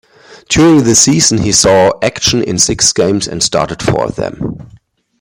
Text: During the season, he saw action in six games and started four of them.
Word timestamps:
During 0.49 0.83
the 0.83 0.95
season, 0.95 1.37
he 1.43 1.51
saw 1.51 1.91
action 2.01 2.41
in 2.43 2.57
six 2.57 2.91
games 2.91 3.27
and 3.27 3.43
started 3.43 3.83
four 3.83 4.05
of 4.05 4.15
them. 4.15 4.57